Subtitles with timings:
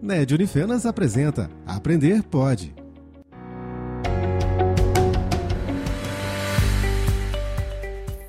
[0.00, 2.74] NED Unifenas apresenta Aprender Pode.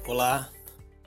[0.08, 0.50] Olá,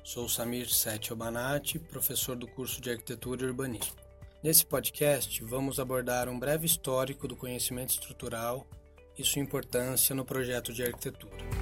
[0.03, 3.95] sou Samir Sete Obanati, professor do curso de Arquitetura e Urbanismo.
[4.43, 8.67] Nesse podcast, vamos abordar um breve histórico do conhecimento estrutural
[9.19, 11.56] e sua importância no projeto de arquitetura.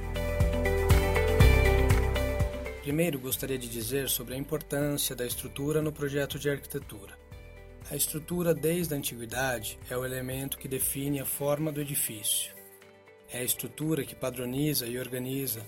[2.85, 7.19] Primeiro, gostaria de dizer sobre a importância da estrutura no projeto de arquitetura.
[7.91, 12.55] A estrutura, desde a antiguidade, é o elemento que define a forma do edifício.
[13.33, 15.65] É a estrutura que padroniza e organiza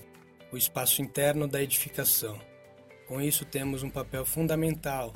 [0.51, 2.39] o espaço interno da edificação.
[3.07, 5.11] Com isso, temos um papel fundamental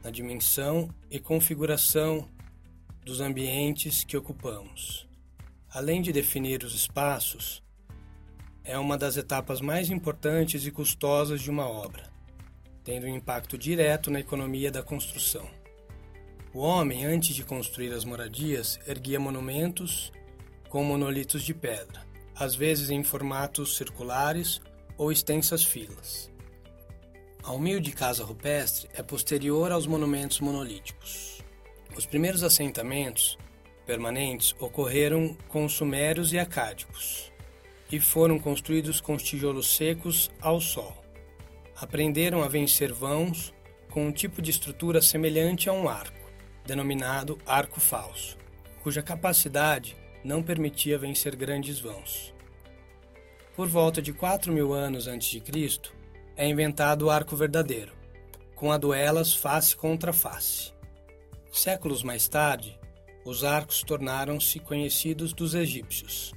[0.00, 2.28] na dimensão e configuração
[3.04, 5.08] dos ambientes que ocupamos.
[5.68, 7.64] Além de definir os espaços,
[8.64, 12.10] é uma das etapas mais importantes e custosas de uma obra,
[12.84, 15.48] tendo um impacto direto na economia da construção.
[16.54, 20.12] O homem, antes de construir as moradias, erguia monumentos
[20.68, 24.60] com monolitos de pedra, às vezes em formatos circulares
[24.96, 26.30] ou extensas filas.
[27.42, 31.42] A humilde casa rupestre é posterior aos monumentos monolíticos.
[31.96, 33.36] Os primeiros assentamentos
[33.84, 37.31] permanentes ocorreram com os sumérios e acádicos
[37.92, 40.96] e foram construídos com os tijolos secos ao sol.
[41.76, 43.52] Aprenderam a vencer vãos
[43.90, 46.22] com um tipo de estrutura semelhante a um arco
[46.64, 48.38] denominado arco falso,
[48.82, 52.32] cuja capacidade não permitia vencer grandes vãos.
[53.54, 55.94] Por volta de 4 mil anos antes de Cristo,
[56.36, 57.92] é inventado o arco verdadeiro,
[58.54, 60.72] com a duelas face contra face.
[61.52, 62.78] Séculos mais tarde,
[63.24, 66.32] os arcos tornaram-se conhecidos dos egípcios,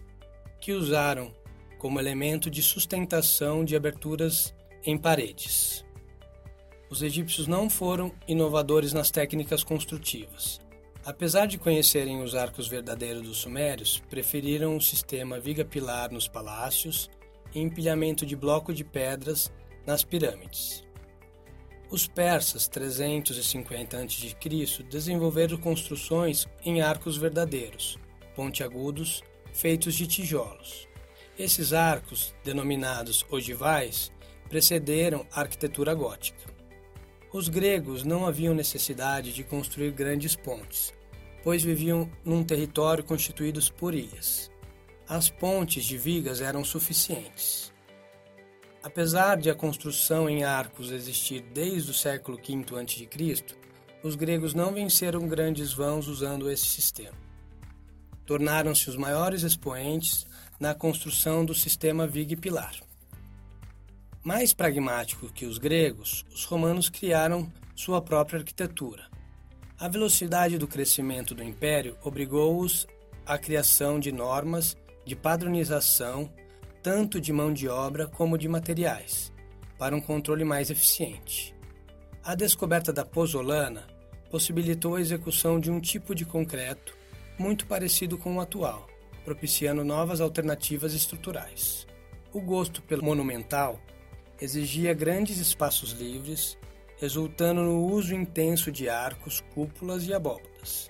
[0.60, 1.32] que usaram
[1.78, 5.86] como elemento de sustentação de aberturas em paredes.
[6.90, 10.62] Os egípcios não foram inovadores nas técnicas construtivas.
[11.04, 17.10] Apesar de conhecerem os arcos verdadeiros dos sumérios, preferiram o sistema viga-pilar nos palácios
[17.54, 19.52] e empilhamento de bloco de pedras
[19.86, 20.84] nas pirâmides.
[21.92, 27.98] Os persas, 350 a.C., desenvolveram construções em arcos verdadeiros,
[28.36, 30.88] pontiagudos, feitos de tijolos.
[31.38, 34.10] Esses arcos, denominados ogivais,
[34.48, 36.56] precederam a arquitetura gótica.
[37.34, 40.94] Os gregos não haviam necessidade de construir grandes pontes,
[41.44, 44.50] pois viviam num território constituído por ilhas.
[45.10, 47.74] As pontes de vigas eram suficientes.
[48.82, 53.58] Apesar de a construção em arcos existir desde o século V a.C.,
[54.02, 57.18] os gregos não venceram grandes vãos usando esse sistema.
[58.26, 60.26] Tornaram-se os maiores expoentes
[60.60, 62.76] na construção do sistema viga-pilar.
[64.24, 69.08] Mais pragmático que os gregos, os romanos criaram sua própria arquitetura.
[69.78, 72.88] A velocidade do crescimento do império obrigou-os
[73.26, 76.32] à criação de normas de padronização,
[76.82, 79.32] tanto de mão de obra como de materiais,
[79.78, 81.54] para um controle mais eficiente.
[82.24, 83.86] A descoberta da pozolana
[84.32, 86.98] possibilitou a execução de um tipo de concreto
[87.38, 88.88] muito parecido com o atual,
[89.26, 91.88] propiciando novas alternativas estruturais.
[92.32, 93.82] O gosto pelo monumental
[94.40, 96.58] exigia grandes espaços livres,
[96.98, 100.90] resultando no uso intenso de arcos, cúpulas e abóbadas,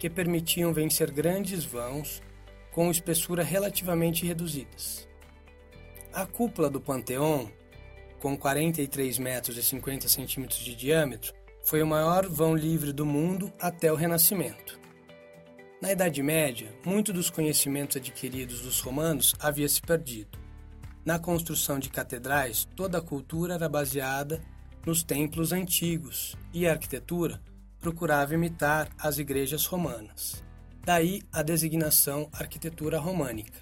[0.00, 2.22] que permitiam vencer grandes vãos
[2.72, 5.08] com espessura relativamente reduzidas.
[6.12, 7.50] A cúpula do Panteão,
[8.20, 11.34] com 43 metros e 50 centímetros de diâmetro,
[11.64, 14.83] foi o maior vão livre do mundo até o Renascimento.
[15.84, 20.38] Na Idade Média, muito dos conhecimentos adquiridos dos romanos havia se perdido.
[21.04, 24.40] Na construção de catedrais, toda a cultura era baseada
[24.86, 27.38] nos templos antigos e a arquitetura
[27.78, 30.42] procurava imitar as igrejas romanas.
[30.82, 33.60] Daí a designação arquitetura românica.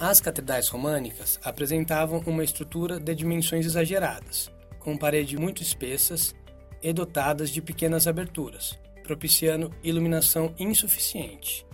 [0.00, 4.50] As catedrais românicas apresentavam uma estrutura de dimensões exageradas,
[4.80, 6.34] com paredes muito espessas
[6.82, 11.66] e dotadas de pequenas aberturas, propiciando iluminação insuficiente.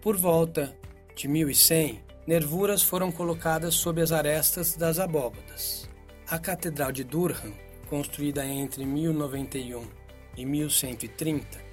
[0.00, 0.76] Por volta
[1.14, 5.88] de 1100, nervuras foram colocadas sob as arestas das abóbadas.
[6.28, 7.52] A Catedral de Durham,
[7.88, 9.86] construída entre 1091
[10.36, 11.64] e 1130,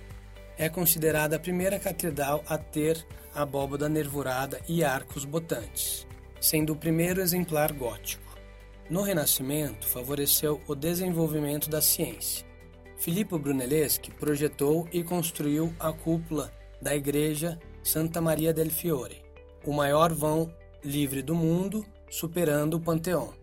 [0.57, 6.05] é considerada a primeira catedral a ter abóbada nervurada e arcos botantes,
[6.39, 8.38] sendo o primeiro exemplar gótico.
[8.89, 12.45] No Renascimento, favoreceu o desenvolvimento da ciência.
[13.01, 19.24] Filippo Brunelleschi projetou e construiu a cúpula da igreja Santa Maria del Fiore,
[19.65, 20.53] o maior vão
[20.83, 23.33] livre do mundo, superando o Panteão.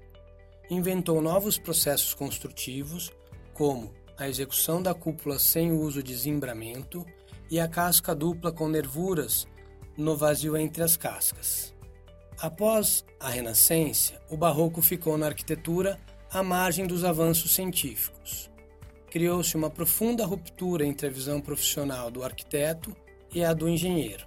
[0.70, 3.10] Inventou novos processos construtivos,
[3.52, 7.04] como a execução da cúpula sem uso de zimbramento
[7.50, 9.44] e a casca dupla com nervuras
[9.96, 11.74] no vazio entre as cascas.
[12.40, 15.98] Após a Renascença, o Barroco ficou na arquitetura
[16.30, 18.48] à margem dos avanços científicos.
[19.10, 22.94] Criou-se uma profunda ruptura entre a visão profissional do arquiteto
[23.34, 24.26] e a do engenheiro.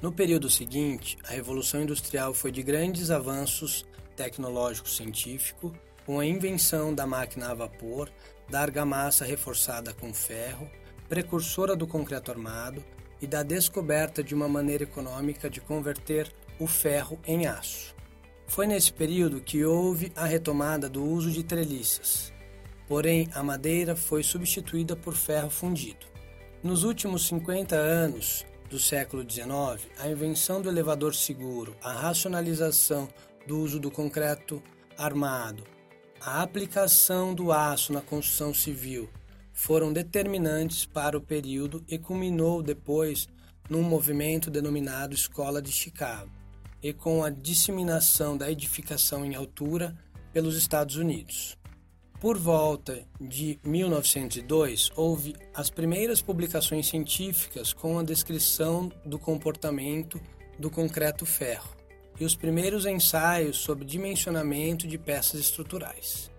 [0.00, 3.86] No período seguinte, a Revolução Industrial foi de grandes avanços
[4.16, 5.72] tecnológico-científico,
[6.04, 8.10] com a invenção da máquina a vapor,
[8.48, 10.70] da argamassa reforçada com ferro,
[11.08, 12.84] precursora do concreto armado,
[13.24, 17.94] e da descoberta de uma maneira econômica de converter o ferro em aço.
[18.46, 22.33] Foi nesse período que houve a retomada do uso de treliças,
[22.88, 26.06] porém a madeira foi substituída por ferro fundido.
[26.62, 33.08] Nos últimos 50 anos do século XIX, a invenção do elevador seguro, a racionalização
[33.46, 34.62] do uso do concreto
[34.96, 35.64] armado,
[36.20, 39.10] a aplicação do aço na construção civil
[39.52, 43.28] foram determinantes para o período e culminou depois
[43.68, 46.30] num movimento denominado Escola de Chicago,
[46.82, 49.96] e com a disseminação da edificação em altura
[50.32, 51.56] pelos Estados Unidos.
[52.24, 60.18] Por volta de 1902, houve as primeiras publicações científicas com a descrição do comportamento
[60.58, 61.76] do concreto ferro
[62.18, 66.30] e os primeiros ensaios sobre dimensionamento de peças estruturais.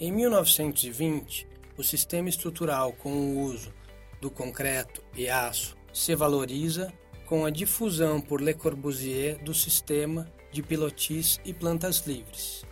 [0.00, 1.46] Em 1920,
[1.78, 3.72] o sistema estrutural com o uso
[4.20, 6.92] do concreto e aço se valoriza
[7.26, 12.71] com a difusão por Le Corbusier do sistema de pilotis e plantas livres.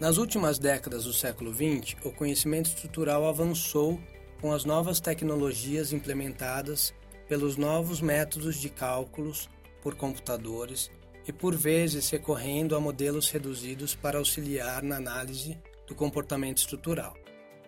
[0.00, 4.00] Nas últimas décadas do século XX, o conhecimento estrutural avançou
[4.40, 6.94] com as novas tecnologias implementadas
[7.28, 9.50] pelos novos métodos de cálculos
[9.82, 10.88] por computadores
[11.26, 17.16] e por vezes recorrendo a modelos reduzidos para auxiliar na análise do comportamento estrutural.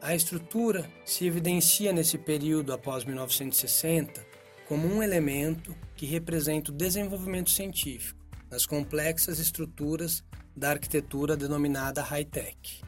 [0.00, 4.24] A estrutura se evidencia nesse período após 1960
[4.68, 10.22] como um elemento que representa o desenvolvimento científico nas complexas estruturas
[10.56, 12.82] da arquitetura denominada high-tech.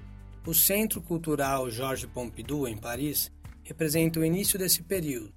[0.47, 3.31] O Centro Cultural Georges Pompidou, em Paris,
[3.63, 5.33] representa o início desse período,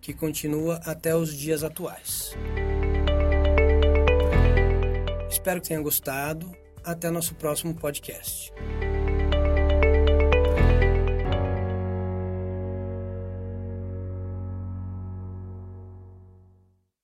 [0.00, 2.34] que continua até os dias atuais.
[5.28, 6.50] Espero que tenha gostado.
[6.82, 8.52] Até nosso próximo podcast.